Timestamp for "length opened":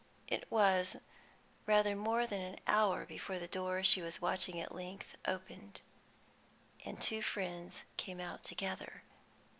4.73-5.81